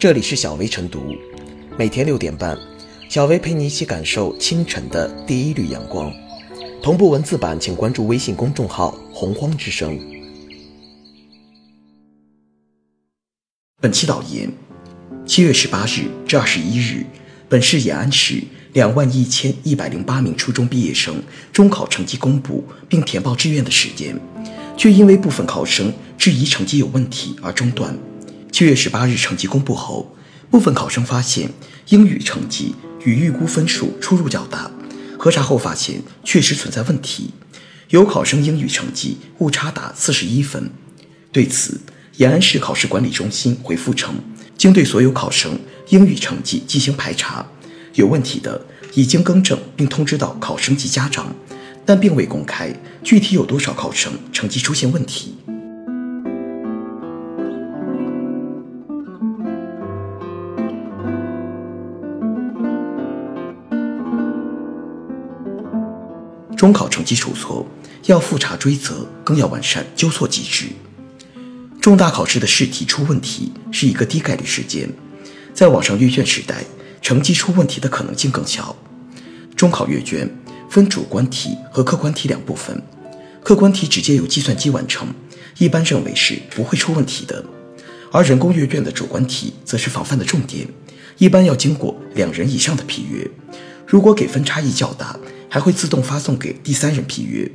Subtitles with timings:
[0.00, 1.14] 这里是小薇晨读，
[1.76, 2.58] 每天六点半，
[3.10, 6.10] 小薇陪你一起感受清晨的第一缕阳光。
[6.82, 10.00] 同步文字版，请关注微信公众号“洪荒之声”。
[13.78, 14.50] 本期导言：
[15.26, 17.04] 七月十八日至二十一日，
[17.46, 18.42] 本市延安市
[18.72, 21.22] 两万一千一百零八名初中毕业生
[21.52, 24.18] 中考成绩公布并填报志愿的时间，
[24.78, 27.94] 却因为部分考生质疑成绩有问题而中断。
[28.52, 30.14] 七月十八日成绩公布后，
[30.50, 31.50] 部分考生发现
[31.88, 32.74] 英语成绩
[33.04, 34.70] 与预估分数出入较大。
[35.18, 37.30] 核查后发现确实存在问题，
[37.90, 40.70] 有考生英语成绩误差达四十一分。
[41.30, 41.80] 对此，
[42.16, 44.14] 延安市考试管理中心回复称，
[44.58, 45.58] 经对所有考生
[45.90, 47.46] 英语成绩进行排查，
[47.94, 48.60] 有问题的
[48.94, 51.34] 已经更正并通知到考生及家长，
[51.86, 52.74] 但并未公开
[53.04, 55.36] 具体有多少考生成绩出现问题。
[66.60, 67.66] 中考成绩出错，
[68.04, 70.66] 要复查追责，更要完善纠错机制。
[71.80, 74.86] 重大考试的试题出问题是一个低概率事件，
[75.54, 76.62] 在网上阅卷时代，
[77.00, 78.76] 成绩出问题的可能性更小。
[79.56, 80.28] 中考阅卷
[80.68, 82.82] 分主观题和客观题两部分，
[83.42, 85.08] 客观题直接由计算机完成，
[85.56, 87.42] 一般认为是不会出问题的；
[88.12, 90.68] 而人工阅卷的主观题则是防范的重点，
[91.16, 93.26] 一般要经过两人以上的批阅，
[93.90, 95.18] 如果给分差异较大。
[95.52, 97.50] 还会自动发送给第三人批阅，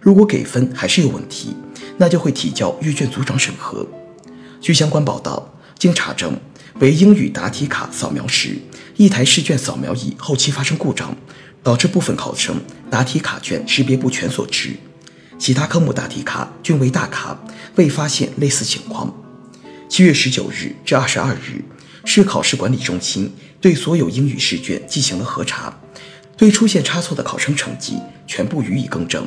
[0.00, 1.54] 如果给分还是有问题，
[1.98, 3.86] 那就会提交阅卷组长审核。
[4.62, 6.40] 据相关报道，经查证，
[6.80, 8.56] 为英语答题卡扫描时，
[8.96, 11.14] 一台试卷扫描仪后期发生故障，
[11.62, 12.56] 导致部分考生
[12.88, 14.70] 答题卡卷识别不全所致。
[15.38, 17.38] 其他科目答题卡均为大卡，
[17.74, 19.14] 未发现类似情况。
[19.90, 21.62] 七月十九日至二十二日，
[22.04, 25.80] 市考试管理中心对所有英语试卷进行了核查。
[26.36, 29.24] 对出现差错的考生成绩全部予以更正。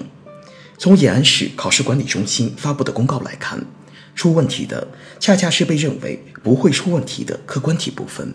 [0.78, 3.66] 从延安市考试管理中心发布的公告来看，
[4.14, 4.88] 出问题的
[5.18, 8.34] 恰恰是被认为不会出问题的客观题部分。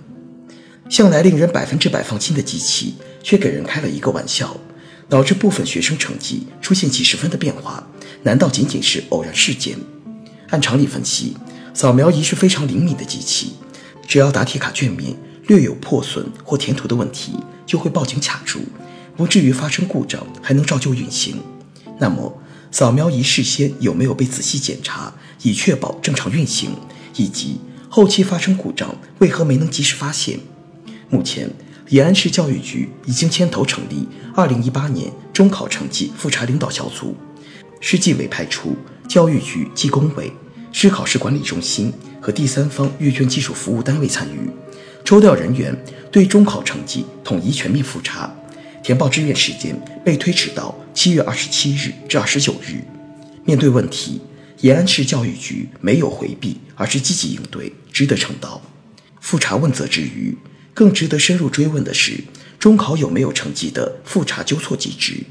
[0.88, 4.56] 向来令人百分之百放心的机器，却给人开了一个玩笑，
[5.08, 7.86] 导致部分学生成绩出现几十分的变化，
[8.22, 9.76] 难道仅仅是偶然事件？
[10.48, 11.36] 按常理分析，
[11.74, 13.52] 扫描仪是非常灵敏的机器，
[14.12, 17.32] 只要答题卡卷面略有破损或填涂的问题。
[17.64, 18.58] 就会报警卡住，
[19.16, 21.36] 不至于发生故障，还能照旧运行。
[21.98, 22.38] 那么，
[22.70, 26.72] 扫描仪事先有没有被仔细检查，以确保正常运行？
[27.16, 27.58] 以及
[27.88, 30.38] 后期发生故障，为何没能及时发现？
[31.08, 31.48] 目前，
[31.88, 37.16] 延安市教育局已经牵头成立2018年中考成绩复查领导小组，
[37.80, 38.76] 市纪委派出
[39.08, 40.30] 教育局纪工委、
[40.72, 44.50] 市考试管理中心和第三方阅卷技术服务单位参与。
[45.04, 45.76] 抽调人员
[46.10, 48.32] 对中考成绩统一全面复查，
[48.82, 52.82] 填报志愿时间被推迟到七月二十七日至二十九日。
[53.44, 54.20] 面对问题，
[54.60, 58.62] 延安市教育局没有回避，而是积极应对，值得称道。
[59.20, 60.36] 复查问责之余，
[60.72, 62.24] 更值得深入追问的是，
[62.58, 65.24] 中考有没有成绩的复查纠错机制？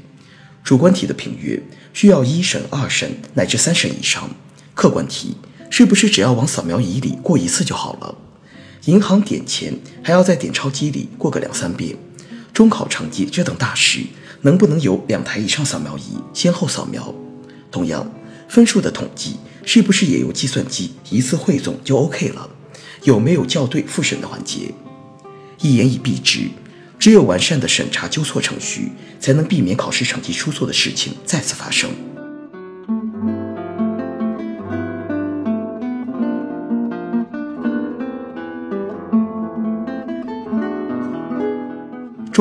[0.62, 1.60] 主观题的评阅
[1.92, 4.30] 需要一审、二审乃至三审以上，
[4.74, 5.36] 客观题
[5.70, 8.14] 是不是只要往扫描仪里过一次就好了？
[8.86, 11.96] 银行点钱还要在点钞机里过个两三遍，
[12.52, 14.00] 中考成绩这等大事，
[14.40, 17.14] 能不能有两台以上扫描仪先后扫描？
[17.70, 18.10] 同样，
[18.48, 22.48] 分数的统计是不是也由计算机一次汇总就 OK 了？
[23.04, 24.72] 有没有校对复审的环节？
[25.60, 26.48] 一言以蔽之，
[26.98, 28.90] 只有完善的审查纠错程序，
[29.20, 31.90] 才能避免考试成绩出错的事情再次发生。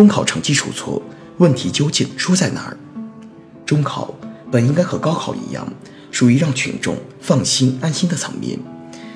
[0.01, 0.99] 中考成绩出错，
[1.37, 2.77] 问题究竟出在哪儿？
[3.67, 4.11] 中考
[4.51, 5.71] 本应该和高考一样，
[6.09, 8.57] 属于让群众放心安心的层面，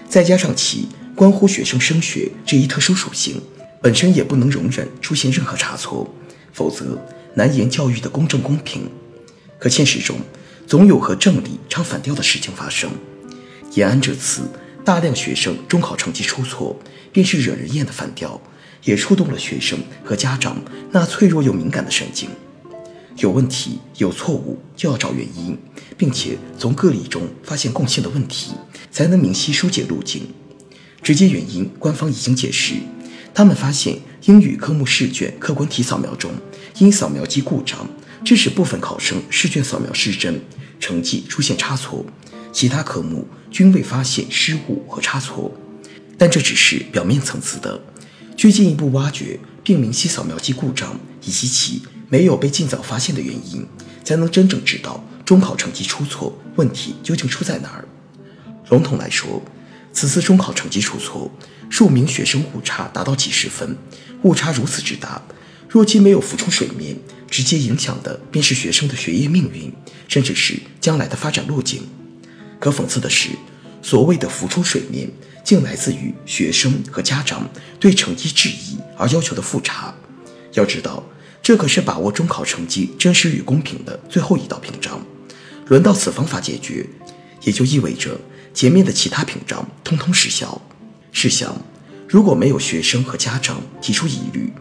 [0.07, 3.41] 再加上其关乎学生升学这一特殊属性，
[3.81, 6.07] 本身也不能容忍出现任何差错，
[6.53, 7.01] 否则
[7.33, 8.87] 难言教育的公正公平。
[9.57, 10.17] 可现实中，
[10.67, 12.91] 总有和正理唱反调的事情发生。
[13.71, 14.43] 延安这次
[14.85, 16.77] 大量学生中考成绩出错，
[17.11, 18.39] 便是惹人厌的反调。
[18.85, 20.55] 也触动了学生和家长
[20.91, 22.29] 那脆弱又敏感的神经。
[23.17, 25.57] 有问题、有错误就要找原因，
[25.97, 28.51] 并且从个例中发现共性的问题，
[28.91, 30.23] 才能明晰疏解路径。
[31.01, 32.75] 直接原因，官方已经解释，
[33.33, 36.31] 他们发现英语科目试卷客观题扫描中，
[36.79, 37.87] 因扫描机故障，
[38.23, 40.41] 致使部分考生试卷扫描失真，
[40.79, 42.05] 成绩出现差错；
[42.51, 45.53] 其他科目均未发现失误和差错。
[46.17, 47.79] 但这只是表面层次的，
[48.37, 53.65] 需进一步挖掘并明晰扫描机故障以及其没有被尽早发现的原因，
[54.03, 57.87] 才能真正知道中考成绩出错问题究竟出在哪儿。
[58.69, 59.41] 笼统来说，
[59.91, 61.31] 此次中考成绩出错，
[61.69, 63.75] 数名学生误差达到几十分，
[64.23, 65.21] 误差如此之大，
[65.67, 66.97] 若其没有浮出水面，
[67.29, 69.73] 直接影响的便是学生的学业命运，
[70.07, 71.81] 甚至是将来的发展路径。
[72.59, 73.29] 可讽刺的是，
[73.85, 75.07] 所谓的浮出水面，
[75.43, 77.47] 竟来自于学生和家长
[77.79, 79.93] 对成绩质疑而要求的复查。
[80.53, 81.03] 要知道，
[81.43, 84.99] 这可是把握中考成绩真实与公平的最后一道屏障。
[85.67, 86.83] 轮到此方法解决，
[87.43, 88.19] 也就意味着
[88.55, 90.59] 前面的其他屏障通通失效。
[91.11, 91.55] 试想，
[92.09, 94.51] 如果没有学生和家长提出疑虑，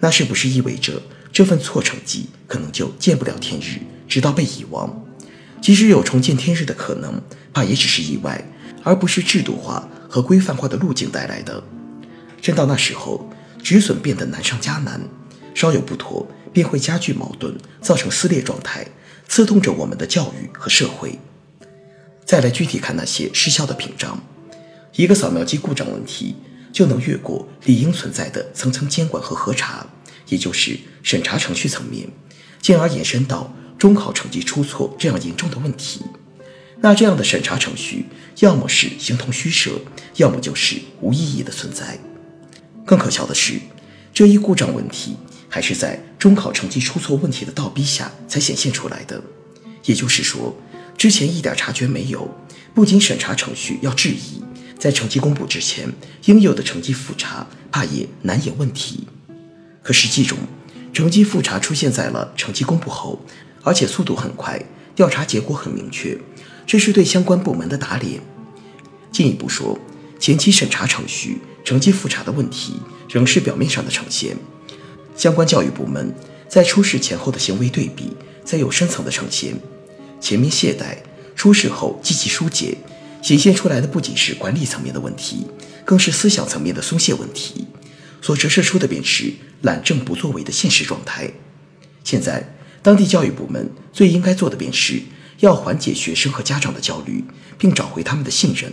[0.00, 1.00] 那是不是意味着
[1.32, 5.02] 这份错成绩可能就见不了天日，直到被遗忘？
[5.62, 7.22] 即使有重见天日的可能，
[7.54, 8.46] 怕也只是意外，
[8.84, 11.60] 而不是制度化和规范化的路径带来的。
[12.40, 13.28] 真到那时候，
[13.62, 15.00] 止损变得难上加难，
[15.54, 18.86] 稍有不妥便会加剧矛盾，造成撕裂状态，
[19.26, 21.18] 刺痛着我们的教育和社会。
[22.24, 24.22] 再来具体看那些失效的屏障，
[24.94, 26.36] 一个扫描机故障问题
[26.72, 29.86] 就能越过理应存在的层层监管和核查，
[30.28, 32.08] 也就是审查程序层面，
[32.60, 36.02] 进而延伸到中考成绩出错这样严重的问题。
[36.80, 38.06] 那这样的审查程序，
[38.40, 39.72] 要么是形同虚设，
[40.16, 41.98] 要么就是无意义的存在。
[42.84, 43.54] 更可笑的是，
[44.12, 45.16] 这一故障问题
[45.48, 49.22] 还是在中考成绩出错问题的倒逼下才显现出来的。
[49.84, 50.54] 也就是说，
[50.96, 52.28] 之前一点察觉没有，
[52.74, 54.42] 不仅审查程序要质疑，
[54.78, 55.88] 在成绩公布之前，
[56.26, 59.06] 应有的成绩复查怕也难掩问题。
[59.82, 60.38] 可实际中，
[60.92, 63.20] 成绩复查出现在了成绩公布后，
[63.62, 64.62] 而且速度很快，
[64.94, 66.18] 调查结果很明确，
[66.66, 68.20] 这是对相关部门的打脸。
[69.12, 69.78] 进一步说，
[70.18, 72.74] 前期审查程序、成绩复查的问题
[73.08, 74.36] 仍是表面上的呈现，
[75.16, 76.14] 相关教育部门
[76.48, 78.12] 在出事前后的行为对比，
[78.44, 79.54] 再有深层的呈现。
[80.20, 80.96] 前面懈怠，
[81.36, 82.76] 出事后积极疏解，
[83.22, 85.46] 显现出来的不仅是管理层面的问题，
[85.84, 87.66] 更是思想层面的松懈问题，
[88.22, 89.32] 所折射出的便是
[89.62, 91.30] 懒政不作为的现实状态。
[92.02, 95.02] 现在，当地教育部门最应该做的便是
[95.40, 97.24] 要缓解学生和家长的焦虑，
[97.58, 98.72] 并找回他们的信任。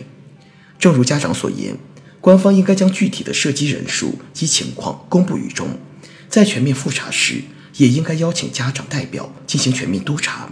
[0.79, 1.77] 正如家长所言，
[2.19, 5.79] 官方应该将具体的涉及人数及情况公布于众，
[6.29, 7.41] 在全面复查时，
[7.77, 10.49] 也应该邀请家长代表进行全面督查。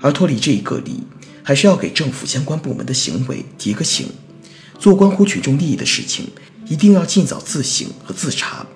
[0.00, 1.02] 而脱离这一个例，
[1.42, 4.08] 还是要给政府相关部门的行为提个醒：
[4.78, 6.28] 做关乎群众利益的事情，
[6.66, 8.66] 一定要尽早自省和自查，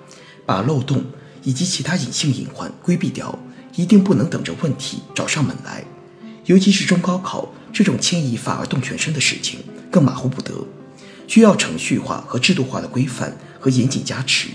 [0.45, 1.05] 把漏洞
[1.43, 3.37] 以及其他隐性隐患规避掉，
[3.75, 5.83] 一定不能等着问题找上门来。
[6.49, 9.59] 尤其是中高考这种牵一发而动全身的事情，
[9.91, 10.65] 更马虎不得，
[11.27, 14.49] 需要程序化和制度化的规范和严谨加持，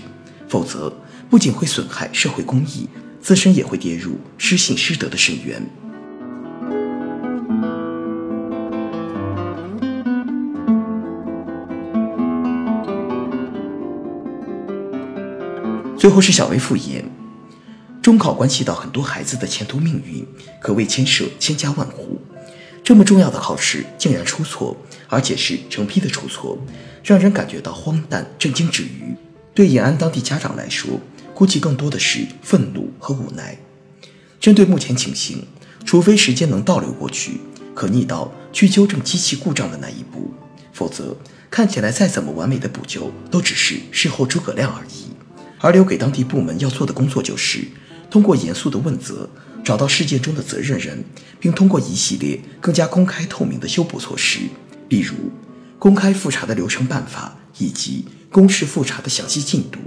[0.49, 0.93] 否则
[1.29, 2.89] 不仅会损害社会公益，
[3.21, 5.65] 自身也会跌入失信失德的深渊。
[15.97, 17.09] 最后是小微复言，
[18.05, 20.23] 中考关系到很多孩子的前途命运，
[20.61, 22.21] 可谓牵涉千家万户。
[22.83, 26.55] 这么重要的考试竟然出错，而且是成批的出错，
[27.03, 29.15] 让人感觉到荒诞震惊之余，
[29.55, 30.99] 对延安当地家长来说，
[31.33, 33.57] 估计更多的是愤怒和无奈。
[34.39, 35.43] 针对目前情形，
[35.83, 37.39] 除非时间能倒流过去，
[37.73, 40.31] 可逆到去纠正机器故障的那一步，
[40.71, 41.17] 否则
[41.49, 45.05] 看起来再怎么完美的补救，都只是事后诸葛亮而已。
[45.59, 47.65] 而留给当地部门要做的工作，就是
[48.15, 49.29] 通过严肃的问责，
[49.61, 51.03] 找到事件中的责任人，
[51.37, 54.39] 并通过一系列更加公开透明的修补措施，
[54.87, 55.15] 比如
[55.77, 59.79] 公开复查的流程办法以及公示复查的详细进度。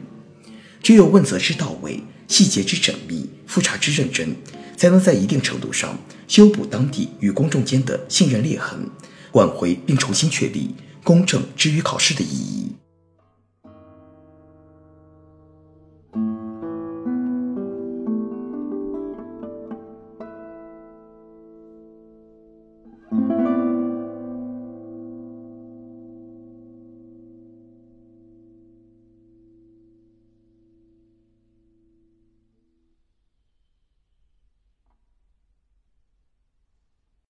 [0.83, 4.37] 只有问责之到位，细节之缜密，复查之认真，
[4.77, 8.91] 才能在一定程度上修补当地与公众间的信任裂痕，
[9.33, 12.68] 挽回并重新确立公正之于考试的意义。